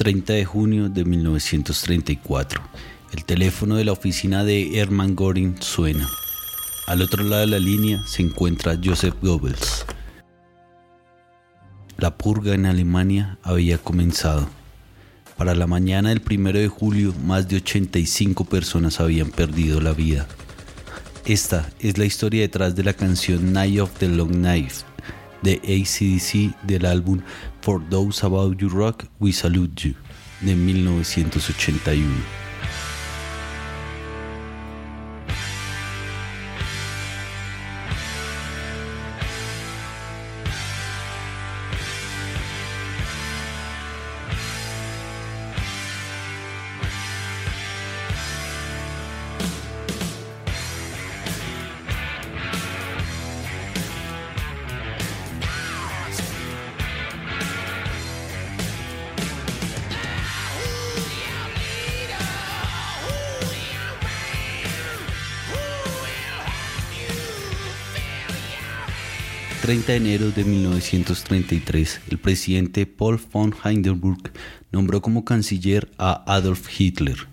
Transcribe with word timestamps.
30 0.00 0.32
de 0.32 0.46
junio 0.46 0.88
de 0.88 1.04
1934. 1.04 2.62
El 3.12 3.22
teléfono 3.26 3.76
de 3.76 3.84
la 3.84 3.92
oficina 3.92 4.44
de 4.44 4.78
Hermann 4.78 5.14
Göring 5.14 5.60
suena. 5.60 6.08
Al 6.86 7.02
otro 7.02 7.22
lado 7.22 7.42
de 7.42 7.48
la 7.48 7.58
línea 7.58 8.02
se 8.06 8.22
encuentra 8.22 8.80
Joseph 8.82 9.16
Goebbels. 9.20 9.84
La 11.98 12.16
purga 12.16 12.54
en 12.54 12.64
Alemania 12.64 13.36
había 13.42 13.76
comenzado. 13.76 14.48
Para 15.36 15.54
la 15.54 15.66
mañana 15.66 16.08
del 16.08 16.22
1 16.26 16.52
de 16.52 16.68
julio, 16.68 17.14
más 17.26 17.46
de 17.50 17.56
85 17.56 18.46
personas 18.46 19.00
habían 19.00 19.28
perdido 19.28 19.82
la 19.82 19.92
vida. 19.92 20.26
Esta 21.26 21.68
es 21.78 21.98
la 21.98 22.06
historia 22.06 22.40
detrás 22.40 22.74
de 22.74 22.84
la 22.84 22.94
canción 22.94 23.52
Night 23.52 23.80
of 23.80 23.90
the 23.98 24.08
Long 24.08 24.32
Knife 24.32 24.82
de 25.42 25.54
ACDC 25.56 26.66
del 26.66 26.86
álbum 26.86 27.20
For 27.62 27.78
Those 27.90 28.24
About 28.24 28.60
You 28.60 28.68
Rock, 28.68 29.04
We 29.18 29.32
Salute 29.32 29.84
You 29.84 29.94
de 30.40 30.54
1981. 30.54 32.49
30 69.70 69.92
de 69.92 69.96
enero 69.98 70.30
de 70.32 70.42
1933, 70.42 72.00
el 72.10 72.18
presidente 72.18 72.86
Paul 72.86 73.20
von 73.32 73.54
Hindenburg 73.64 74.32
nombró 74.72 75.00
como 75.00 75.24
canciller 75.24 75.92
a 75.96 76.24
Adolf 76.26 76.66
Hitler, 76.76 77.28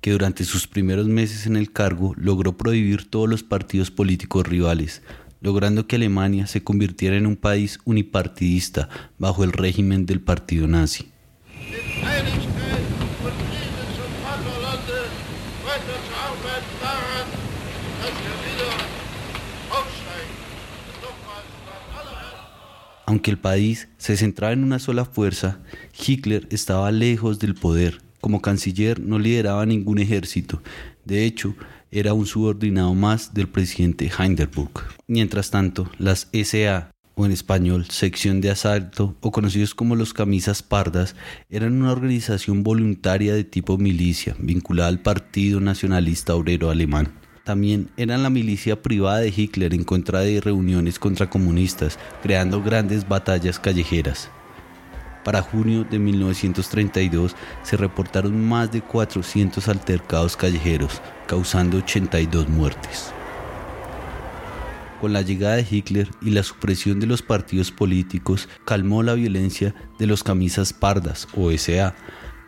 que 0.00 0.10
durante 0.10 0.42
sus 0.42 0.66
primeros 0.66 1.06
meses 1.06 1.46
en 1.46 1.54
el 1.54 1.70
cargo 1.70 2.12
logró 2.16 2.56
prohibir 2.56 3.08
todos 3.08 3.28
los 3.28 3.44
partidos 3.44 3.92
políticos 3.92 4.48
rivales, 4.48 5.02
logrando 5.40 5.86
que 5.86 5.94
Alemania 5.94 6.48
se 6.48 6.64
convirtiera 6.64 7.14
en 7.14 7.24
un 7.24 7.36
país 7.36 7.78
unipartidista 7.84 8.88
bajo 9.16 9.44
el 9.44 9.52
régimen 9.52 10.06
del 10.06 10.20
partido 10.20 10.66
nazi. 10.66 11.12
Aunque 23.06 23.30
el 23.30 23.38
país 23.38 23.88
se 23.98 24.16
centraba 24.16 24.52
en 24.52 24.64
una 24.64 24.80
sola 24.80 25.04
fuerza, 25.04 25.60
Hitler 25.96 26.48
estaba 26.50 26.90
lejos 26.90 27.38
del 27.38 27.54
poder. 27.54 28.02
Como 28.20 28.42
canciller 28.42 29.00
no 29.00 29.20
lideraba 29.20 29.64
ningún 29.64 30.00
ejército. 30.00 30.60
De 31.04 31.24
hecho, 31.24 31.54
era 31.92 32.12
un 32.14 32.26
subordinado 32.26 32.94
más 32.94 33.32
del 33.32 33.48
presidente 33.48 34.10
Hindenburg. 34.10 34.72
Mientras 35.06 35.52
tanto, 35.52 35.88
las 35.98 36.28
SA, 36.32 36.90
o 37.14 37.24
en 37.24 37.32
español 37.32 37.86
sección 37.88 38.40
de 38.40 38.50
asalto, 38.50 39.16
o 39.20 39.30
conocidos 39.30 39.76
como 39.76 39.94
los 39.94 40.12
camisas 40.12 40.64
pardas, 40.64 41.14
eran 41.48 41.80
una 41.80 41.92
organización 41.92 42.64
voluntaria 42.64 43.34
de 43.34 43.44
tipo 43.44 43.78
milicia, 43.78 44.34
vinculada 44.40 44.88
al 44.88 45.00
Partido 45.00 45.60
Nacionalista 45.60 46.34
Obrero 46.34 46.70
Alemán. 46.70 47.12
También 47.46 47.90
eran 47.96 48.24
la 48.24 48.28
milicia 48.28 48.82
privada 48.82 49.18
de 49.18 49.28
Hitler 49.34 49.72
en 49.72 49.84
contra 49.84 50.18
de 50.18 50.40
reuniones 50.40 50.98
contra 50.98 51.30
comunistas, 51.30 51.96
creando 52.20 52.60
grandes 52.60 53.06
batallas 53.06 53.60
callejeras. 53.60 54.28
Para 55.22 55.42
junio 55.42 55.84
de 55.88 56.00
1932 56.00 57.36
se 57.62 57.76
reportaron 57.76 58.44
más 58.44 58.72
de 58.72 58.80
400 58.80 59.68
altercados 59.68 60.36
callejeros, 60.36 61.00
causando 61.28 61.76
82 61.76 62.48
muertes. 62.48 63.12
Con 65.00 65.12
la 65.12 65.22
llegada 65.22 65.54
de 65.54 65.66
Hitler 65.70 66.08
y 66.20 66.30
la 66.30 66.42
supresión 66.42 66.98
de 66.98 67.06
los 67.06 67.22
partidos 67.22 67.70
políticos, 67.70 68.48
calmó 68.64 69.04
la 69.04 69.14
violencia 69.14 69.72
de 70.00 70.08
los 70.08 70.24
camisas 70.24 70.72
pardas 70.72 71.28
o 71.36 71.52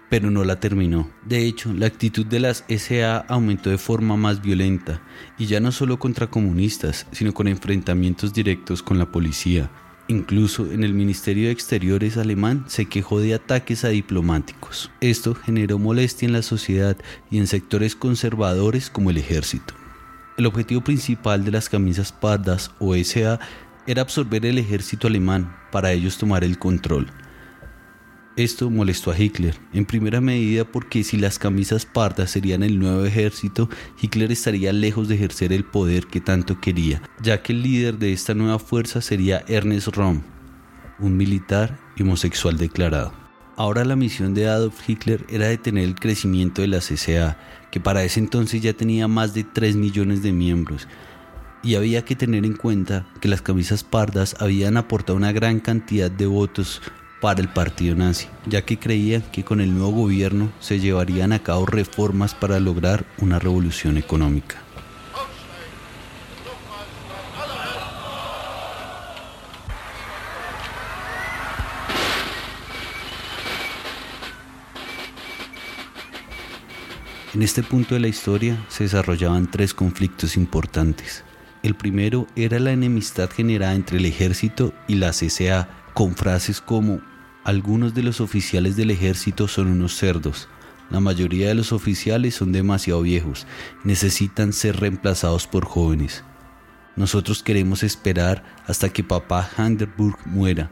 pero 0.08 0.30
no 0.30 0.44
la 0.44 0.60
terminó. 0.60 1.10
De 1.24 1.46
hecho, 1.46 1.72
la 1.72 1.86
actitud 1.86 2.26
de 2.26 2.40
las 2.40 2.64
SA 2.68 3.18
aumentó 3.28 3.70
de 3.70 3.78
forma 3.78 4.16
más 4.16 4.42
violenta, 4.42 5.02
y 5.38 5.46
ya 5.46 5.60
no 5.60 5.72
solo 5.72 5.98
contra 5.98 6.28
comunistas, 6.28 7.06
sino 7.12 7.34
con 7.34 7.48
enfrentamientos 7.48 8.32
directos 8.32 8.82
con 8.82 8.98
la 8.98 9.10
policía. 9.10 9.70
Incluso 10.10 10.72
en 10.72 10.84
el 10.84 10.94
Ministerio 10.94 11.46
de 11.46 11.52
Exteriores 11.52 12.16
alemán 12.16 12.64
se 12.66 12.86
quejó 12.86 13.20
de 13.20 13.34
ataques 13.34 13.84
a 13.84 13.88
diplomáticos. 13.88 14.90
Esto 15.02 15.34
generó 15.34 15.78
molestia 15.78 16.24
en 16.24 16.32
la 16.32 16.40
sociedad 16.42 16.96
y 17.30 17.36
en 17.36 17.46
sectores 17.46 17.94
conservadores 17.94 18.88
como 18.88 19.10
el 19.10 19.18
ejército. 19.18 19.74
El 20.38 20.46
objetivo 20.46 20.80
principal 20.80 21.44
de 21.44 21.50
las 21.50 21.68
camisas 21.68 22.12
pardas 22.12 22.70
o 22.78 22.94
SA 22.94 23.38
era 23.86 24.00
absorber 24.00 24.46
el 24.46 24.56
ejército 24.56 25.08
alemán 25.08 25.54
para 25.70 25.92
ellos 25.92 26.16
tomar 26.16 26.42
el 26.42 26.58
control. 26.58 27.08
Esto 28.38 28.70
molestó 28.70 29.10
a 29.10 29.18
Hitler, 29.18 29.56
en 29.72 29.84
primera 29.84 30.20
medida 30.20 30.64
porque 30.64 31.02
si 31.02 31.16
las 31.16 31.40
camisas 31.40 31.84
pardas 31.84 32.30
serían 32.30 32.62
el 32.62 32.78
nuevo 32.78 33.04
ejército, 33.04 33.68
Hitler 34.00 34.30
estaría 34.30 34.72
lejos 34.72 35.08
de 35.08 35.16
ejercer 35.16 35.52
el 35.52 35.64
poder 35.64 36.06
que 36.06 36.20
tanto 36.20 36.60
quería, 36.60 37.02
ya 37.20 37.42
que 37.42 37.52
el 37.52 37.62
líder 37.62 37.98
de 37.98 38.12
esta 38.12 38.34
nueva 38.34 38.60
fuerza 38.60 39.00
sería 39.00 39.44
Ernest 39.48 39.88
Röhm, 39.88 40.22
un 41.00 41.16
militar 41.16 41.80
homosexual 41.98 42.56
declarado. 42.56 43.12
Ahora 43.56 43.84
la 43.84 43.96
misión 43.96 44.34
de 44.34 44.46
Adolf 44.46 44.88
Hitler 44.88 45.26
era 45.28 45.48
detener 45.48 45.82
el 45.82 45.96
crecimiento 45.96 46.62
de 46.62 46.68
la 46.68 46.78
CCA, 46.78 47.36
que 47.72 47.80
para 47.80 48.04
ese 48.04 48.20
entonces 48.20 48.62
ya 48.62 48.72
tenía 48.72 49.08
más 49.08 49.34
de 49.34 49.42
3 49.42 49.74
millones 49.74 50.22
de 50.22 50.30
miembros, 50.30 50.86
y 51.64 51.74
había 51.74 52.04
que 52.04 52.14
tener 52.14 52.44
en 52.44 52.54
cuenta 52.54 53.04
que 53.20 53.26
las 53.26 53.42
camisas 53.42 53.82
pardas 53.82 54.36
habían 54.38 54.76
aportado 54.76 55.16
una 55.16 55.32
gran 55.32 55.58
cantidad 55.58 56.08
de 56.08 56.26
votos 56.26 56.80
para 57.20 57.40
el 57.40 57.48
partido 57.48 57.94
nazi, 57.94 58.28
ya 58.46 58.62
que 58.62 58.78
creían 58.78 59.22
que 59.32 59.44
con 59.44 59.60
el 59.60 59.74
nuevo 59.74 59.92
gobierno 59.92 60.52
se 60.60 60.78
llevarían 60.78 61.32
a 61.32 61.40
cabo 61.40 61.66
reformas 61.66 62.34
para 62.34 62.60
lograr 62.60 63.04
una 63.18 63.38
revolución 63.38 63.96
económica. 63.96 64.62
En 77.34 77.42
este 77.42 77.62
punto 77.62 77.94
de 77.94 78.00
la 78.00 78.08
historia 78.08 78.64
se 78.68 78.84
desarrollaban 78.84 79.50
tres 79.50 79.74
conflictos 79.74 80.36
importantes. 80.36 81.24
El 81.62 81.74
primero 81.74 82.26
era 82.34 82.58
la 82.58 82.72
enemistad 82.72 83.30
generada 83.30 83.74
entre 83.74 83.98
el 83.98 84.06
ejército 84.06 84.72
y 84.88 84.94
la 84.94 85.10
CCA 85.10 85.77
con 85.98 86.14
frases 86.14 86.60
como 86.60 87.00
algunos 87.42 87.92
de 87.92 88.04
los 88.04 88.20
oficiales 88.20 88.76
del 88.76 88.92
ejército 88.92 89.48
son 89.48 89.66
unos 89.66 89.96
cerdos, 89.96 90.48
la 90.90 91.00
mayoría 91.00 91.48
de 91.48 91.56
los 91.56 91.72
oficiales 91.72 92.36
son 92.36 92.52
demasiado 92.52 93.02
viejos, 93.02 93.48
necesitan 93.82 94.52
ser 94.52 94.76
reemplazados 94.76 95.48
por 95.48 95.64
jóvenes. 95.64 96.22
Nosotros 96.94 97.42
queremos 97.42 97.82
esperar 97.82 98.44
hasta 98.68 98.90
que 98.90 99.02
papá 99.02 99.50
Hindenburg 99.58 100.16
muera, 100.24 100.70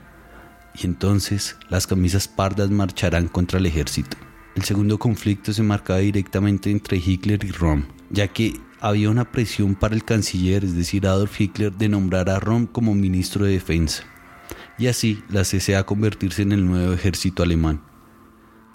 y 0.81 0.87
entonces 0.87 1.57
las 1.71 1.89
camisas 1.89 2.29
pardas 2.29 2.71
marcharán 2.71 3.27
contra 3.27 3.59
el 3.59 3.67
ejército. 3.67 4.17
El 4.55 4.63
segundo 4.63 4.97
conflicto 4.97 5.53
se 5.53 5.65
marcaba 5.65 5.99
directamente 5.99 6.71
entre 6.71 6.99
Hitler 6.99 7.43
y 7.43 7.51
Rom, 7.51 7.83
ya 8.11 8.29
que 8.29 8.61
había 8.79 9.11
una 9.11 9.33
presión 9.33 9.75
para 9.75 9.97
el 9.97 10.05
canciller, 10.05 10.65
es 10.65 10.77
decir, 10.77 11.05
Adolf 11.05 11.41
Hitler, 11.41 11.73
de 11.73 11.89
nombrar 11.89 12.31
a 12.31 12.39
Rom 12.39 12.69
como 12.69 12.95
ministro 12.95 13.45
de 13.45 13.55
defensa 13.55 14.05
y 14.79 14.89
así 14.89 15.23
la 15.29 15.43
CSA 15.43 15.85
convertirse 15.85 16.43
en 16.43 16.53
el 16.53 16.67
nuevo 16.67 16.93
ejército 16.93 17.43
alemán. 17.43 17.83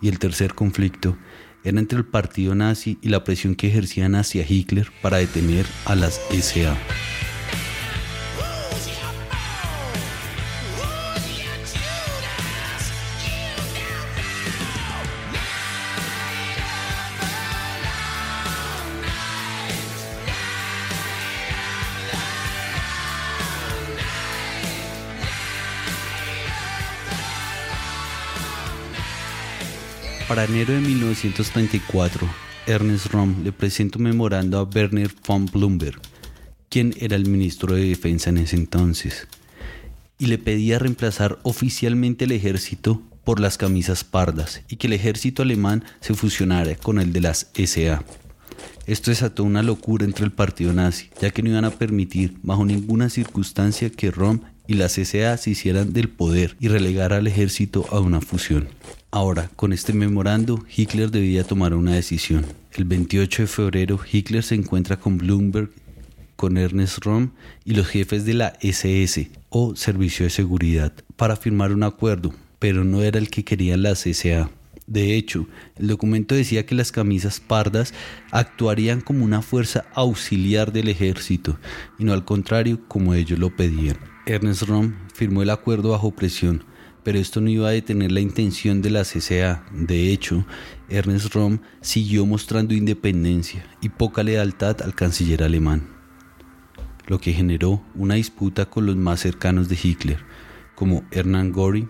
Y 0.01 0.09
el 0.09 0.19
tercer 0.19 0.55
conflicto 0.55 1.17
era 1.63 1.79
entre 1.79 1.97
el 1.99 2.05
partido 2.05 2.55
nazi 2.55 2.97
y 3.01 3.09
la 3.09 3.23
presión 3.23 3.55
que 3.55 3.67
ejercían 3.67 4.15
hacia 4.15 4.45
Hitler 4.47 4.91
para 5.01 5.17
detener 5.17 5.65
a 5.85 5.95
las 5.95 6.19
SA. 6.31 6.75
Para 30.31 30.45
enero 30.45 30.71
de 30.71 30.79
1934, 30.79 32.25
Ernest 32.65 33.07
Röhm 33.07 33.43
le 33.43 33.51
presenta 33.51 33.97
un 33.97 34.05
memorando 34.05 34.59
a 34.59 34.63
Werner 34.63 35.11
von 35.27 35.45
Blumberg, 35.45 35.99
quien 36.69 36.95
era 37.01 37.17
el 37.17 37.25
ministro 37.25 37.75
de 37.75 37.83
Defensa 37.83 38.29
en 38.29 38.37
ese 38.37 38.55
entonces, 38.55 39.27
y 40.17 40.27
le 40.27 40.37
pedía 40.37 40.79
reemplazar 40.79 41.37
oficialmente 41.43 42.23
el 42.23 42.31
ejército 42.31 43.01
por 43.25 43.41
las 43.41 43.57
camisas 43.57 44.05
pardas 44.05 44.61
y 44.69 44.77
que 44.77 44.87
el 44.87 44.93
ejército 44.93 45.41
alemán 45.41 45.83
se 45.99 46.13
fusionara 46.13 46.75
con 46.75 46.99
el 46.99 47.11
de 47.11 47.19
las 47.19 47.51
SA. 47.53 48.01
Esto 48.85 49.11
desató 49.11 49.43
una 49.43 49.63
locura 49.63 50.05
entre 50.05 50.23
el 50.23 50.31
partido 50.31 50.71
nazi, 50.71 51.09
ya 51.21 51.31
que 51.31 51.43
no 51.43 51.49
iban 51.49 51.65
a 51.65 51.71
permitir 51.71 52.37
bajo 52.41 52.63
ninguna 52.63 53.09
circunstancia 53.09 53.89
que 53.89 54.11
Rom 54.11 54.39
y 54.65 54.75
las 54.75 54.93
SA 54.93 55.35
se 55.35 55.49
hicieran 55.49 55.91
del 55.91 56.07
poder 56.07 56.55
y 56.61 56.69
relegar 56.69 57.11
al 57.11 57.27
ejército 57.27 57.85
a 57.91 57.99
una 57.99 58.21
fusión. 58.21 58.69
Ahora, 59.13 59.49
con 59.57 59.73
este 59.73 59.91
memorando, 59.91 60.63
Hitler 60.73 61.11
debía 61.11 61.43
tomar 61.43 61.73
una 61.73 61.95
decisión. 61.95 62.45
El 62.71 62.85
28 62.85 63.41
de 63.41 63.47
febrero, 63.47 63.99
Hitler 64.09 64.41
se 64.41 64.55
encuentra 64.55 64.95
con 64.95 65.17
Bloomberg, 65.17 65.69
con 66.37 66.57
Ernest 66.57 66.99
Rom 67.03 67.31
y 67.65 67.73
los 67.73 67.87
jefes 67.87 68.23
de 68.23 68.35
la 68.35 68.53
SS 68.61 69.29
o 69.49 69.75
Servicio 69.75 70.23
de 70.23 70.29
Seguridad 70.29 70.93
para 71.17 71.35
firmar 71.35 71.73
un 71.73 71.83
acuerdo, 71.83 72.33
pero 72.57 72.85
no 72.85 73.03
era 73.03 73.19
el 73.19 73.29
que 73.29 73.43
querían 73.43 73.83
las 73.83 73.99
SA. 73.99 74.49
De 74.87 75.17
hecho, 75.17 75.45
el 75.75 75.87
documento 75.87 76.33
decía 76.33 76.65
que 76.65 76.73
las 76.73 76.93
camisas 76.93 77.41
pardas 77.41 77.93
actuarían 78.31 79.01
como 79.01 79.25
una 79.25 79.41
fuerza 79.41 79.83
auxiliar 79.93 80.71
del 80.71 80.87
ejército 80.87 81.59
y 81.99 82.05
no 82.05 82.13
al 82.13 82.23
contrario 82.23 82.79
como 82.87 83.13
ellos 83.13 83.39
lo 83.39 83.53
pedían. 83.53 83.97
Ernest 84.25 84.63
Rom 84.63 84.93
firmó 85.13 85.41
el 85.41 85.49
acuerdo 85.49 85.89
bajo 85.89 86.11
presión, 86.11 86.63
pero 87.03 87.19
esto 87.19 87.41
no 87.41 87.49
iba 87.49 87.67
a 87.67 87.71
detener 87.71 88.11
la 88.11 88.19
intención 88.19 88.81
de 88.81 88.89
la 88.89 89.03
CCA. 89.03 89.63
De 89.71 90.11
hecho, 90.11 90.45
Ernest 90.89 91.33
Rom 91.33 91.59
siguió 91.81 92.25
mostrando 92.25 92.73
independencia 92.73 93.65
y 93.81 93.89
poca 93.89 94.23
lealtad 94.23 94.81
al 94.81 94.93
canciller 94.93 95.43
alemán, 95.43 95.87
lo 97.07 97.19
que 97.19 97.33
generó 97.33 97.81
una 97.95 98.15
disputa 98.15 98.65
con 98.65 98.85
los 98.85 98.95
más 98.95 99.19
cercanos 99.19 99.67
de 99.69 99.79
Hitler, 99.81 100.19
como 100.75 101.03
Hernán 101.11 101.51
Göring, 101.53 101.89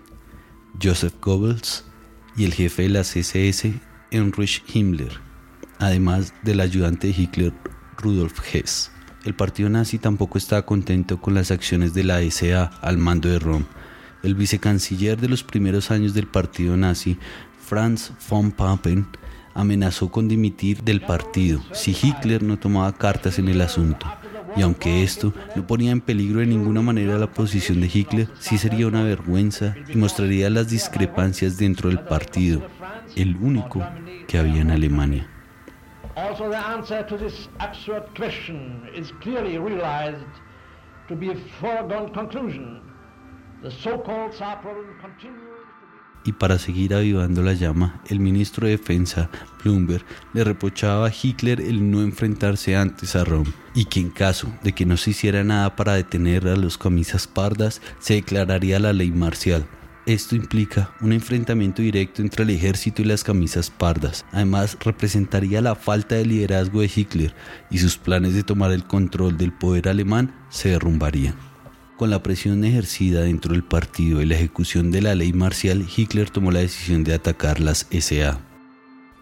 Joseph 0.82 1.14
Goebbels, 1.20 1.84
y 2.36 2.44
el 2.44 2.54
jefe 2.54 2.82
de 2.82 2.88
la 2.88 3.02
CSS, 3.02 3.66
Heinrich 4.10 4.62
Himmler, 4.72 5.12
además 5.78 6.32
del 6.42 6.60
ayudante 6.60 7.08
de 7.08 7.14
Hitler, 7.22 7.52
Rudolf 7.98 8.40
Hess. 8.54 8.90
El 9.24 9.34
partido 9.34 9.68
nazi 9.68 9.98
tampoco 9.98 10.38
estaba 10.38 10.66
contento 10.66 11.20
con 11.20 11.34
las 11.34 11.50
acciones 11.50 11.94
de 11.94 12.04
la 12.04 12.20
SA 12.30 12.64
al 12.80 12.98
mando 12.98 13.28
de 13.28 13.38
Rom. 13.38 13.64
El 14.22 14.34
vicecanciller 14.34 15.20
de 15.20 15.28
los 15.28 15.42
primeros 15.42 15.90
años 15.90 16.14
del 16.14 16.26
partido 16.26 16.76
nazi, 16.76 17.18
Franz 17.60 18.12
von 18.28 18.52
Papen, 18.52 19.06
amenazó 19.54 20.10
con 20.10 20.28
dimitir 20.28 20.82
del 20.82 21.00
partido 21.00 21.60
si 21.72 21.90
Hitler 21.90 22.42
no 22.42 22.58
tomaba 22.58 22.92
cartas 22.92 23.38
en 23.38 23.48
el 23.48 23.60
asunto 23.60 24.06
y 24.56 24.62
aunque 24.62 25.02
esto 25.02 25.32
no 25.56 25.66
ponía 25.66 25.92
en 25.92 26.00
peligro 26.00 26.40
de 26.40 26.46
ninguna 26.46 26.82
manera 26.82 27.18
la 27.18 27.30
posición 27.30 27.80
de 27.80 27.90
Hitler, 27.92 28.28
sí 28.38 28.58
sería 28.58 28.86
una 28.86 29.02
vergüenza 29.02 29.74
y 29.88 29.96
mostraría 29.96 30.50
las 30.50 30.68
discrepancias 30.68 31.56
dentro 31.58 31.88
del 31.88 32.00
partido, 32.00 32.62
el 33.16 33.36
único 33.36 33.82
que 34.26 34.38
había 34.38 34.60
en 34.60 34.70
Alemania. 34.70 35.28
Y 46.24 46.32
para 46.32 46.58
seguir 46.58 46.94
avivando 46.94 47.42
la 47.42 47.54
llama, 47.54 48.00
el 48.08 48.20
ministro 48.20 48.66
de 48.66 48.76
Defensa, 48.76 49.30
Bloomberg, 49.62 50.04
le 50.32 50.44
reprochaba 50.44 51.06
a 51.06 51.12
Hitler 51.12 51.60
el 51.60 51.90
no 51.90 52.02
enfrentarse 52.02 52.76
antes 52.76 53.16
a 53.16 53.24
Rom 53.24 53.46
y 53.74 53.86
que 53.86 54.00
en 54.00 54.10
caso 54.10 54.52
de 54.62 54.72
que 54.72 54.86
no 54.86 54.96
se 54.96 55.10
hiciera 55.10 55.44
nada 55.44 55.74
para 55.76 55.94
detener 55.94 56.46
a 56.48 56.56
los 56.56 56.78
camisas 56.78 57.26
pardas, 57.26 57.80
se 57.98 58.14
declararía 58.14 58.78
la 58.78 58.92
ley 58.92 59.10
marcial. 59.10 59.66
Esto 60.04 60.34
implica 60.34 60.90
un 61.00 61.12
enfrentamiento 61.12 61.80
directo 61.80 62.22
entre 62.22 62.42
el 62.42 62.50
ejército 62.50 63.02
y 63.02 63.04
las 63.04 63.22
camisas 63.22 63.70
pardas. 63.70 64.24
Además, 64.32 64.76
representaría 64.80 65.60
la 65.60 65.76
falta 65.76 66.16
de 66.16 66.26
liderazgo 66.26 66.80
de 66.80 66.90
Hitler 66.94 67.34
y 67.70 67.78
sus 67.78 67.98
planes 67.98 68.34
de 68.34 68.42
tomar 68.42 68.72
el 68.72 68.84
control 68.84 69.36
del 69.36 69.52
poder 69.52 69.88
alemán 69.88 70.34
se 70.50 70.70
derrumbarían. 70.70 71.51
Con 72.02 72.10
la 72.10 72.20
presión 72.20 72.64
ejercida 72.64 73.20
dentro 73.20 73.52
del 73.52 73.62
partido 73.62 74.20
y 74.20 74.26
la 74.26 74.34
ejecución 74.34 74.90
de 74.90 75.02
la 75.02 75.14
ley 75.14 75.32
marcial, 75.32 75.86
Hitler 75.96 76.30
tomó 76.30 76.50
la 76.50 76.58
decisión 76.58 77.04
de 77.04 77.14
atacar 77.14 77.60
las 77.60 77.86
SA. 77.92 78.40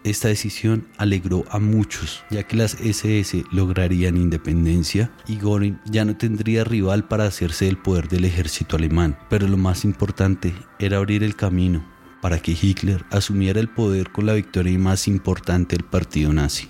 Esta 0.03 0.29
decisión 0.29 0.87
alegró 0.97 1.45
a 1.51 1.59
muchos, 1.59 2.23
ya 2.31 2.41
que 2.41 2.57
las 2.57 2.73
SS 2.81 3.45
lograrían 3.51 4.17
independencia 4.17 5.11
y 5.27 5.35
Göring 5.37 5.79
ya 5.85 6.05
no 6.05 6.17
tendría 6.17 6.63
rival 6.63 7.07
para 7.07 7.25
hacerse 7.25 7.65
del 7.65 7.77
poder 7.77 8.07
del 8.07 8.25
ejército 8.25 8.77
alemán. 8.77 9.15
Pero 9.29 9.47
lo 9.47 9.57
más 9.57 9.85
importante 9.85 10.51
era 10.79 10.97
abrir 10.97 11.21
el 11.21 11.35
camino 11.35 11.85
para 12.19 12.39
que 12.39 12.57
Hitler 12.59 13.05
asumiera 13.11 13.59
el 13.59 13.69
poder 13.69 14.11
con 14.11 14.25
la 14.25 14.33
victoria 14.33 14.79
más 14.79 15.07
importante 15.07 15.75
del 15.75 15.85
partido 15.85 16.33
nazi. 16.33 16.67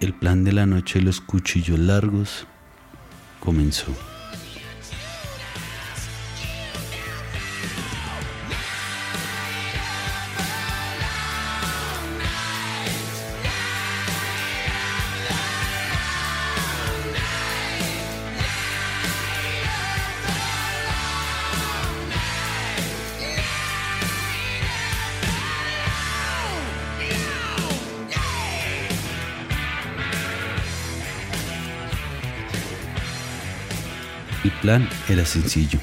El 0.00 0.12
plan 0.12 0.42
de 0.42 0.50
la 0.50 0.66
noche 0.66 0.98
de 0.98 1.04
los 1.04 1.20
cuchillos 1.20 1.78
largos 1.78 2.48
comenzó. 3.38 3.94
Plan 34.66 34.88
era 35.08 35.24
sencillo. 35.24 35.78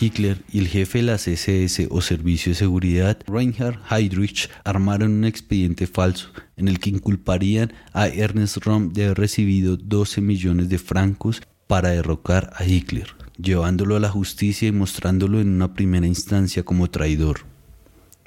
Hitler 0.00 0.40
y 0.52 0.60
el 0.60 0.68
jefe 0.68 0.98
de 0.98 1.02
las 1.02 1.26
SS 1.26 1.88
o 1.90 2.00
Servicio 2.00 2.52
de 2.52 2.54
Seguridad, 2.54 3.18
Reinhard 3.26 3.80
Heydrich, 3.90 4.48
armaron 4.62 5.10
un 5.10 5.24
expediente 5.24 5.88
falso 5.88 6.30
en 6.56 6.68
el 6.68 6.78
que 6.78 6.90
inculparían 6.90 7.72
a 7.92 8.06
Ernest 8.06 8.58
Röhm 8.58 8.92
de 8.92 9.06
haber 9.06 9.18
recibido 9.18 9.76
12 9.76 10.20
millones 10.20 10.68
de 10.68 10.78
francos 10.78 11.42
para 11.66 11.88
derrocar 11.88 12.52
a 12.54 12.64
Hitler, 12.64 13.08
llevándolo 13.36 13.96
a 13.96 14.00
la 14.00 14.10
justicia 14.10 14.68
y 14.68 14.72
mostrándolo 14.72 15.40
en 15.40 15.48
una 15.48 15.74
primera 15.74 16.06
instancia 16.06 16.62
como 16.62 16.88
traidor. 16.88 17.40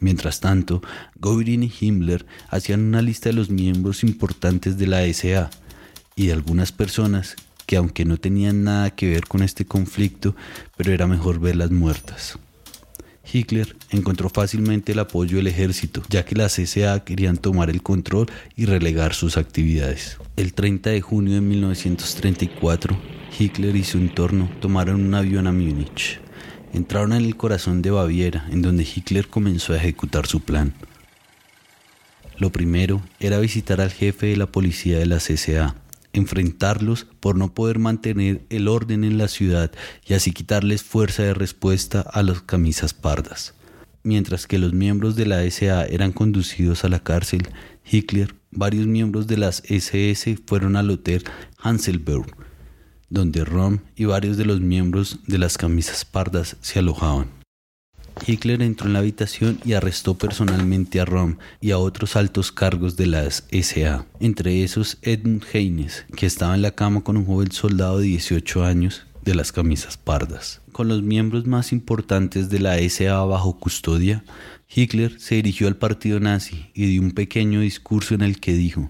Mientras 0.01 0.41
tanto, 0.41 0.81
Göring 1.21 1.63
y 1.63 1.71
Himmler 1.79 2.25
hacían 2.49 2.81
una 2.81 3.01
lista 3.01 3.29
de 3.29 3.35
los 3.37 3.49
miembros 3.49 4.03
importantes 4.03 4.77
de 4.77 4.87
la 4.87 5.13
SA 5.13 5.49
y 6.17 6.25
de 6.25 6.33
algunas 6.33 6.73
personas 6.73 7.37
que 7.67 7.75
aunque 7.75 8.05
no 8.05 8.17
tenían 8.17 8.63
nada 8.63 8.89
que 8.89 9.09
ver 9.09 9.27
con 9.27 9.43
este 9.43 9.65
conflicto, 9.65 10.35
pero 10.75 10.91
era 10.91 11.05
mejor 11.05 11.39
verlas 11.39 11.69
muertas. 11.69 12.39
Hitler 13.31 13.75
encontró 13.89 14.29
fácilmente 14.29 14.93
el 14.93 14.99
apoyo 14.99 15.37
del 15.37 15.47
ejército, 15.47 16.01
ya 16.09 16.23
que 16.23 16.35
las 16.35 16.53
SA 16.53 17.03
querían 17.03 17.37
tomar 17.37 17.69
el 17.69 17.83
control 17.83 18.27
y 18.55 18.65
relegar 18.65 19.13
sus 19.13 19.35
actividades. 19.35 20.17
El 20.37 20.53
30 20.53 20.91
de 20.91 21.01
junio 21.01 21.33
de 21.33 21.41
1934, 21.41 22.97
Hitler 23.37 23.75
y 23.75 23.83
su 23.83 23.97
entorno 23.97 24.49
tomaron 24.61 25.05
un 25.05 25.13
avión 25.13 25.45
a 25.45 25.51
Múnich. 25.51 26.21
Entraron 26.73 27.11
en 27.13 27.25
el 27.25 27.35
corazón 27.35 27.81
de 27.81 27.91
Baviera, 27.91 28.47
en 28.49 28.61
donde 28.61 28.83
Hitler 28.83 29.27
comenzó 29.27 29.73
a 29.73 29.77
ejecutar 29.77 30.25
su 30.25 30.39
plan. 30.39 30.73
Lo 32.37 32.51
primero 32.51 33.01
era 33.19 33.39
visitar 33.39 33.81
al 33.81 33.91
jefe 33.91 34.27
de 34.27 34.37
la 34.37 34.45
policía 34.45 34.99
de 34.99 35.05
la 35.05 35.19
SA, 35.19 35.75
enfrentarlos 36.17 37.07
por 37.19 37.37
no 37.37 37.53
poder 37.53 37.79
mantener 37.79 38.45
el 38.49 38.67
orden 38.67 39.03
en 39.03 39.17
la 39.17 39.27
ciudad 39.27 39.71
y 40.05 40.13
así 40.13 40.31
quitarles 40.31 40.83
fuerza 40.83 41.23
de 41.23 41.33
respuesta 41.33 42.01
a 42.01 42.23
las 42.23 42.41
camisas 42.41 42.93
pardas. 42.93 43.53
Mientras 44.03 44.47
que 44.47 44.57
los 44.57 44.73
miembros 44.73 45.15
de 45.15 45.25
la 45.25 45.49
SA 45.49 45.85
eran 45.85 46.11
conducidos 46.11 46.83
a 46.83 46.89
la 46.89 46.99
cárcel, 46.99 47.49
Hitler, 47.89 48.35
varios 48.51 48.87
miembros 48.87 49.27
de 49.27 49.37
las 49.37 49.63
SS 49.65 50.37
fueron 50.45 50.75
al 50.75 50.89
hotel 50.89 51.23
Hanselberg, 51.57 52.25
donde 53.09 53.45
Rom 53.45 53.79
y 53.95 54.05
varios 54.05 54.37
de 54.37 54.45
los 54.45 54.61
miembros 54.61 55.19
de 55.27 55.37
las 55.37 55.57
camisas 55.57 56.05
pardas 56.05 56.57
se 56.61 56.79
alojaban. 56.79 57.36
Hitler 58.25 58.61
entró 58.61 58.87
en 58.87 58.93
la 58.93 58.99
habitación 58.99 59.59
y 59.63 59.73
arrestó 59.73 60.17
personalmente 60.17 60.99
a 60.99 61.05
Rom 61.05 61.37
y 61.61 61.71
a 61.71 61.77
otros 61.77 62.15
altos 62.15 62.51
cargos 62.51 62.95
de 62.95 63.05
las 63.05 63.45
SA, 63.51 64.05
entre 64.19 64.63
esos 64.63 64.97
Edmund 65.01 65.43
Heines, 65.53 66.05
que 66.15 66.25
estaba 66.25 66.55
en 66.55 66.61
la 66.61 66.71
cama 66.71 67.03
con 67.03 67.17
un 67.17 67.25
joven 67.25 67.51
soldado 67.51 67.99
de 67.99 68.07
18 68.07 68.63
años 68.63 69.05
de 69.23 69.35
las 69.35 69.51
camisas 69.51 69.97
pardas. 69.97 70.61
Con 70.71 70.87
los 70.87 71.03
miembros 71.03 71.45
más 71.45 71.71
importantes 71.71 72.49
de 72.49 72.59
la 72.59 72.77
SA 72.89 73.23
bajo 73.25 73.59
custodia, 73.59 74.23
Hitler 74.73 75.19
se 75.19 75.35
dirigió 75.35 75.67
al 75.67 75.75
partido 75.75 76.19
nazi 76.19 76.71
y 76.73 76.85
dio 76.85 77.01
un 77.01 77.11
pequeño 77.11 77.61
discurso 77.61 78.15
en 78.15 78.21
el 78.21 78.39
que 78.39 78.53
dijo, 78.53 78.89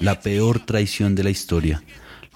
la 0.00 0.20
peor 0.20 0.60
traición 0.60 1.14
de 1.14 1.24
la 1.24 1.30
historia. 1.30 1.82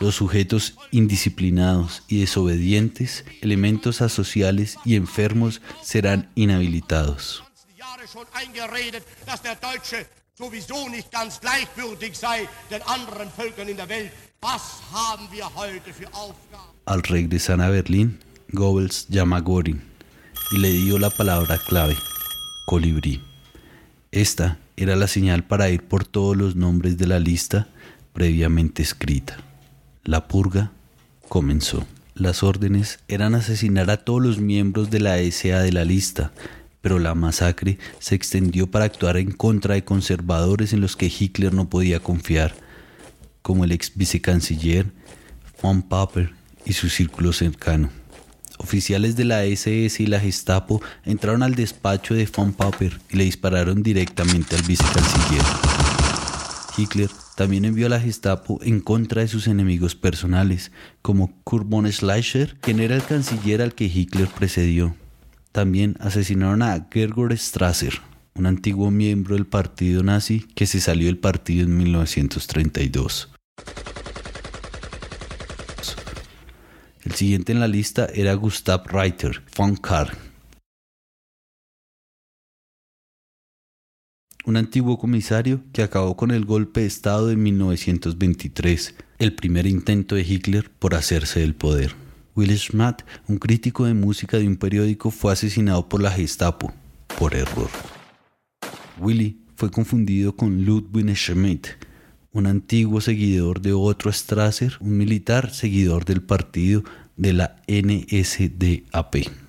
Los 0.01 0.17
sujetos 0.17 0.75
indisciplinados 0.91 2.03
y 2.09 2.21
desobedientes, 2.21 3.25
elementos 3.43 4.03
asociales 4.03 4.77
y 4.85 4.97
enfermos 4.97 5.63
serán 5.83 6.31
inhabilitados. 6.35 7.45
Al 16.87 17.03
regresar 17.03 17.61
a 17.61 17.71
Berlín, 17.71 18.19
Goebbels 18.49 19.07
llama 19.09 19.37
a 19.37 19.41
Göring 19.41 19.83
y 20.51 20.59
le 20.59 20.71
dio 20.71 20.99
la 20.99 21.11
palabra 21.11 21.59
clave, 21.67 21.97
colibrí. 22.67 23.23
Esta 24.11 24.59
era 24.77 24.97
la 24.97 25.07
señal 25.07 25.45
para 25.45 25.71
ir 25.71 25.85
por 25.85 26.05
todos 26.05 26.37
los 26.37 26.57
nombres 26.57 26.99
de 26.99 27.07
la 27.07 27.21
lista 27.21 27.69
previamente 28.13 28.83
escrita. 28.83 29.37
La 30.05 30.29
purga 30.29 30.71
comenzó. 31.31 31.87
Las 32.15 32.43
órdenes 32.43 32.99
eran 33.09 33.35
asesinar 33.35 33.91
a 33.91 33.97
todos 33.97 34.23
los 34.23 34.39
miembros 34.39 34.91
de 34.91 35.01
la 35.01 35.17
SA 35.17 35.61
de 35.61 35.73
la 35.73 35.87
lista, 35.87 36.31
pero 36.83 36.99
la 36.99 37.15
masacre 37.15 37.79
se 38.01 38.15
extendió 38.15 38.71
para 38.71 38.85
actuar 38.85 39.17
en 39.17 39.33
contra 39.33 39.75
de 39.75 39.85
conservadores 39.85 40.75
en 40.75 40.83
los 40.83 40.95
que 40.95 41.07
Hitler 41.07 41.55
no 41.55 41.71
podía 41.71 42.01
confiar, 42.01 42.55
como 43.41 43.65
el 43.65 43.73
ex 43.73 43.93
vicecanciller 43.97 44.93
von 45.63 45.81
Papen 45.81 46.33
y 46.67 46.75
su 46.75 46.91
círculo 46.91 47.33
cercano. 47.33 47.89
Oficiales 48.59 49.17
de 49.17 49.25
la 49.25 49.45
SS 49.45 50.03
y 50.03 50.07
la 50.07 50.21
Gestapo 50.21 50.83
entraron 51.07 51.43
al 51.43 51.55
despacho 51.55 52.13
de 52.13 52.27
von 52.27 52.53
Papen 52.53 52.93
y 53.09 53.17
le 53.17 53.25
dispararon 53.25 53.83
directamente 53.83 54.55
al 54.55 54.63
vicecanciller. 54.63 55.43
Hitler 56.77 57.09
también 57.35 57.65
envió 57.65 57.87
a 57.87 57.91
la 57.91 58.01
Gestapo 58.01 58.61
en 58.63 58.81
contra 58.81 59.23
de 59.23 59.29
sus 59.29 59.47
enemigos 59.49 59.95
personales, 59.95 60.73
como 61.03 61.41
Kurt 61.45 61.69
von 61.69 61.91
Schleicher, 61.91 62.57
quien 62.61 62.81
era 62.81 62.95
el 62.95 63.03
canciller 63.03 63.63
al 63.63 63.75
que 63.75 63.87
Hitler 63.87 64.29
precedió. 64.29 64.95
También 65.53 65.97
asesinaron 66.01 66.63
a 66.63 66.89
Gergor 66.91 67.37
Strasser, 67.37 68.01
un 68.35 68.47
antiguo 68.47 68.91
miembro 68.91 69.35
del 69.35 69.47
partido 69.47 70.03
nazi 70.03 70.47
que 70.55 70.67
se 70.67 70.81
salió 70.81 71.07
del 71.07 71.19
partido 71.19 71.65
en 71.65 71.77
1932. 71.77 73.31
El 77.03 77.13
siguiente 77.13 77.53
en 77.53 77.61
la 77.61 77.69
lista 77.69 78.07
era 78.15 78.35
Gustav 78.35 78.87
Reiter 78.87 79.43
von 79.57 79.77
Kahr, 79.77 80.17
un 84.47 84.57
antiguo 84.57 84.99
comisario 84.99 85.63
que 85.73 85.83
acabó 85.83 86.17
con 86.17 86.31
el 86.31 86.45
golpe 86.45 86.81
de 86.81 86.87
Estado 86.87 87.29
de 87.29 87.37
1923, 87.37 88.95
el 89.19 89.35
primer 89.35 89.67
intento 89.67 90.15
de 90.15 90.23
Hitler 90.23 90.71
por 90.71 90.95
hacerse 90.95 91.41
del 91.41 91.55
poder. 91.55 91.95
Will 92.37 92.57
Schmatt, 92.59 93.03
un 93.29 93.39
crítico 93.39 93.87
de 93.87 93.95
música 93.95 94.39
de 94.39 94.47
un 94.47 94.57
periódico, 94.57 95.11
fue 95.11 95.33
asesinado 95.33 95.89
por 95.89 96.03
la 96.03 96.11
Gestapo, 96.11 96.73
por 97.19 97.35
error. 97.35 97.71
Willy 98.99 99.39
fue 99.57 99.71
confundido 99.71 100.37
con 100.37 100.65
Ludwig 100.65 101.17
Schmidt, 101.17 101.69
un 102.33 102.47
antiguo 102.47 103.01
seguidor 103.01 103.61
de 103.61 103.73
otro 103.73 104.13
Strasser, 104.13 104.77
un 104.81 104.99
militar 104.99 105.55
seguidor 105.55 106.05
del 106.05 106.23
partido 106.23 106.83
de 107.17 107.33
la 107.33 107.63
NSDAP. 107.69 109.44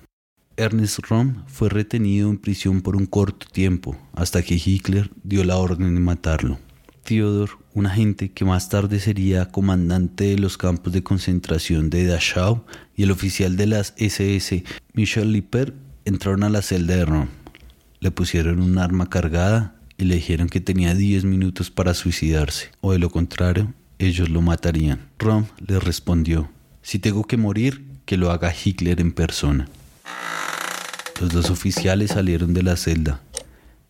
Ernest 0.58 1.00
Röhm 1.00 1.44
fue 1.46 1.68
retenido 1.68 2.30
en 2.30 2.38
prisión 2.38 2.80
por 2.80 2.96
un 2.96 3.04
corto 3.04 3.46
tiempo, 3.46 3.94
hasta 4.14 4.42
que 4.42 4.54
Hitler 4.54 5.10
dio 5.22 5.44
la 5.44 5.58
orden 5.58 5.94
de 5.94 6.00
matarlo. 6.00 6.58
Theodor, 7.04 7.50
un 7.74 7.84
agente 7.84 8.32
que 8.32 8.46
más 8.46 8.70
tarde 8.70 8.98
sería 8.98 9.50
comandante 9.50 10.24
de 10.24 10.38
los 10.38 10.56
campos 10.56 10.94
de 10.94 11.02
concentración 11.02 11.90
de 11.90 12.06
Dachau, 12.06 12.64
y 12.96 13.02
el 13.02 13.10
oficial 13.10 13.56
de 13.56 13.66
las 13.66 13.92
SS, 13.98 14.64
Michel 14.94 15.32
Lipper, 15.32 15.74
entraron 16.06 16.42
a 16.42 16.48
la 16.48 16.62
celda 16.62 16.96
de 16.96 17.04
Rom. 17.04 17.28
Le 18.00 18.10
pusieron 18.10 18.60
un 18.60 18.78
arma 18.78 19.10
cargada 19.10 19.76
y 19.98 20.06
le 20.06 20.14
dijeron 20.14 20.48
que 20.48 20.60
tenía 20.60 20.94
10 20.94 21.24
minutos 21.24 21.70
para 21.70 21.92
suicidarse, 21.92 22.70
o 22.80 22.92
de 22.92 22.98
lo 22.98 23.10
contrario, 23.10 23.74
ellos 23.98 24.30
lo 24.30 24.40
matarían. 24.40 25.00
Rom 25.18 25.44
le 25.66 25.78
respondió, 25.80 26.48
si 26.80 26.98
tengo 26.98 27.24
que 27.24 27.36
morir, 27.36 27.84
que 28.06 28.16
lo 28.16 28.30
haga 28.30 28.54
Hitler 28.54 29.00
en 29.00 29.12
persona. 29.12 29.68
Los 31.20 31.30
dos 31.32 31.48
oficiales 31.48 32.10
salieron 32.10 32.52
de 32.52 32.62
la 32.62 32.76
celda. 32.76 33.20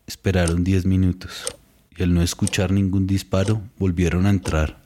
Esperaron 0.06 0.62
10 0.62 0.87
minutos 0.87 1.45
y 1.97 2.04
al 2.04 2.14
no 2.14 2.23
escuchar 2.23 2.71
ningún 2.71 3.09
disparo 3.09 3.62
volvieron 3.78 4.26
a 4.26 4.30
entrar, 4.30 4.78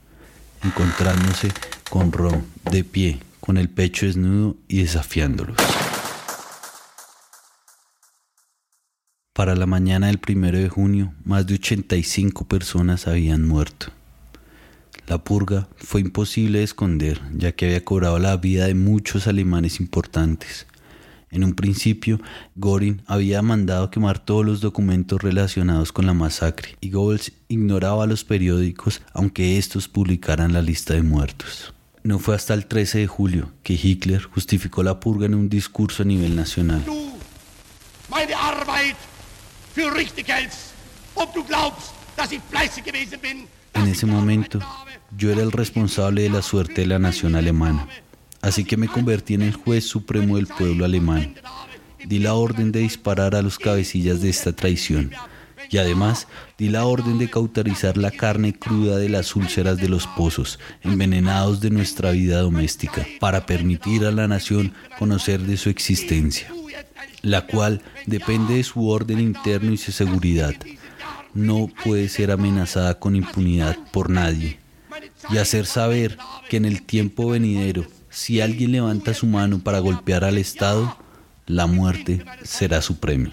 encontrándose 0.65 1.53
con 1.91 2.13
Ron 2.13 2.47
de 2.71 2.83
pie, 2.83 3.19
con 3.41 3.59
el 3.59 3.69
pecho 3.69 4.07
desnudo 4.07 4.57
y 4.69 4.79
desafiándolos. 4.79 5.57
Para 9.35 9.55
la 9.55 9.67
mañana 9.67 10.07
del 10.07 10.19
primero 10.19 10.59
de 10.59 10.69
junio, 10.71 11.13
más 11.25 11.47
de 11.47 11.55
85 11.55 12.47
personas 12.47 13.07
habían 13.07 13.47
muerto. 13.47 13.89
La 15.07 15.19
purga 15.19 15.69
fue 15.77 16.01
imposible 16.01 16.59
de 16.59 16.65
esconder, 16.65 17.21
ya 17.35 17.53
que 17.53 17.67
había 17.67 17.85
cobrado 17.85 18.19
la 18.19 18.37
vida 18.37 18.67
de 18.67 18.75
muchos 18.75 19.27
alemanes 19.27 19.81
importantes, 19.81 20.67
en 21.31 21.45
un 21.45 21.55
principio, 21.55 22.21
Goring 22.57 23.03
había 23.07 23.41
mandado 23.41 23.91
quemar 23.91 24.19
todos 24.19 24.45
los 24.45 24.61
documentos 24.61 25.23
relacionados 25.23 25.93
con 25.93 26.07
la 26.07 26.15
masacre 26.15 26.77
y 26.81 26.91
Goebbels 26.91 27.33
ignoraba 27.49 28.07
los 28.07 28.25
periódicos 28.25 29.01
aunque 29.13 29.57
estos 29.57 29.87
publicaran 29.87 30.53
la 30.53 30.63
lista 30.63 30.95
de 30.95 31.03
muertos. 31.03 31.73
No 32.03 32.19
fue 32.19 32.35
hasta 32.35 32.55
el 32.55 32.67
13 32.67 32.99
de 33.01 33.07
julio 33.07 33.53
que 33.63 33.75
Hitler 33.75 34.23
justificó 34.23 34.83
la 34.83 34.99
purga 34.99 35.27
en 35.27 35.35
un 35.35 35.49
discurso 35.49 36.03
a 36.03 36.07
nivel 36.07 36.35
nacional. 36.35 36.83
En 43.75 43.87
ese 43.87 44.07
momento, 44.07 44.59
yo 45.17 45.31
era 45.31 45.43
el 45.43 45.53
responsable 45.53 46.23
de 46.23 46.31
la 46.31 46.43
suerte 46.43 46.81
de 46.81 46.87
la 46.87 46.99
nación 46.99 47.37
alemana 47.37 47.87
Así 48.43 48.65
que 48.65 48.77
me 48.77 48.89
convertí 48.89 49.35
en 49.35 49.43
el 49.43 49.55
juez 49.55 49.85
supremo 49.85 50.37
del 50.37 50.47
pueblo 50.47 50.85
alemán. 50.85 51.35
Di 52.07 52.19
la 52.19 52.35
orden 52.35 52.73
de 52.73 52.81
disparar 52.81 53.35
a 53.35 53.43
los 53.43 53.59
cabecillas 53.59 54.23
de 54.23 54.31
esta 54.31 54.53
traición. 54.53 55.11
Y 55.71 55.77
además 55.77 56.27
di 56.57 56.69
la 56.71 56.87
orden 56.87 57.19
de 57.19 57.29
cauterizar 57.29 57.99
la 57.99 58.11
carne 58.11 58.55
cruda 58.55 58.97
de 58.97 59.11
las 59.11 59.37
úlceras 59.37 59.77
de 59.77 59.89
los 59.89 60.07
pozos, 60.07 60.59
envenenados 60.83 61.61
de 61.61 61.71
nuestra 61.71 62.13
vida 62.13 62.41
doméstica, 62.41 63.07
para 63.21 63.45
permitir 63.45 64.07
a 64.07 64.11
la 64.11 64.27
nación 64.27 64.73
conocer 64.99 65.43
de 65.43 65.59
su 65.59 65.69
existencia, 65.69 66.53
la 67.23 67.47
cual 67.47 67.83
depende 68.07 68.55
de 68.55 68.65
su 68.65 68.89
orden 68.89 69.21
interno 69.21 69.73
y 69.73 69.77
su 69.77 69.93
seguridad. 69.93 70.55
No 71.35 71.71
puede 71.85 72.09
ser 72.09 72.31
amenazada 72.31 72.99
con 72.99 73.15
impunidad 73.15 73.77
por 73.93 74.09
nadie. 74.11 74.59
Y 75.31 75.37
hacer 75.37 75.67
saber 75.67 76.19
que 76.49 76.57
en 76.57 76.65
el 76.65 76.83
tiempo 76.83 77.29
venidero 77.29 77.87
si 78.11 78.40
alguien 78.40 78.73
levanta 78.73 79.14
su 79.14 79.26
mano 79.26 79.61
para 79.61 79.79
golpear 79.79 80.25
al 80.25 80.37
Estado, 80.37 80.97
la 81.47 81.67
muerte 81.67 82.25
será 82.43 82.83
su 82.83 82.99
premio. 82.99 83.31